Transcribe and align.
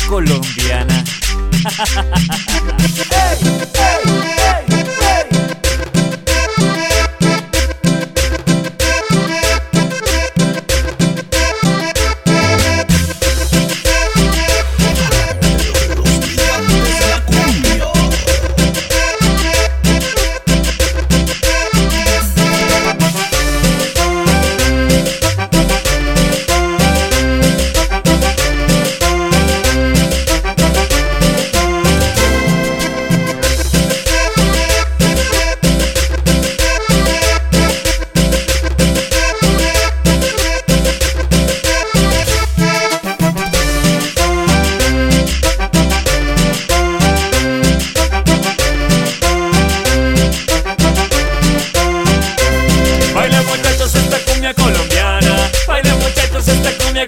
colombiana. 0.00 1.04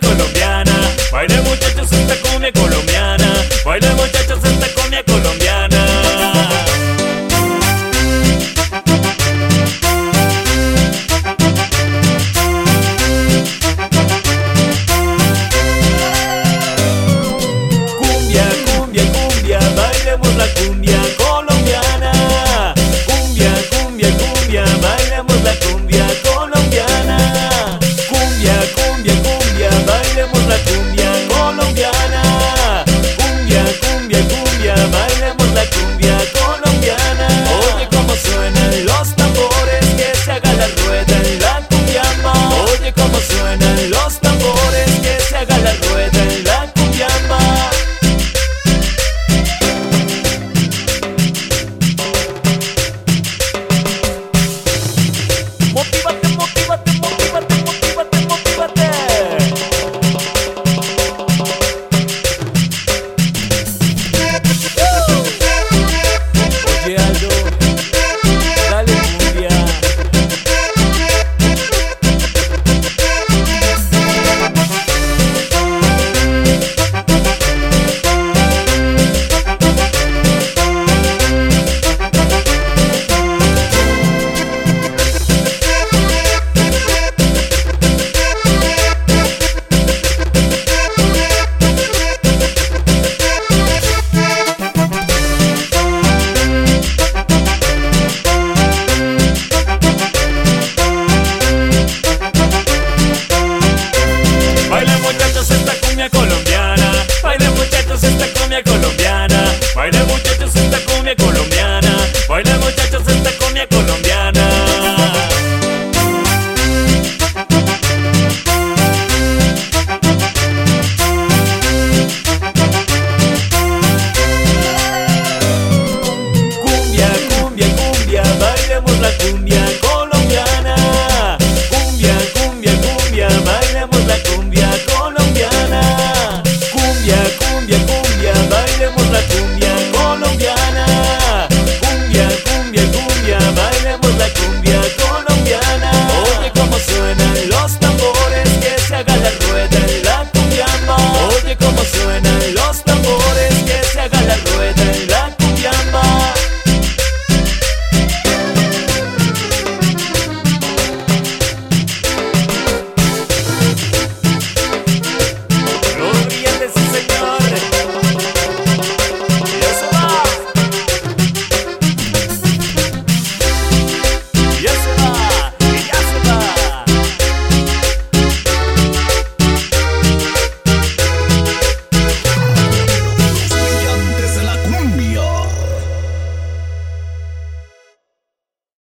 colombiana. 0.07 0.73
Baile 1.13 1.41
mucho 1.41 1.76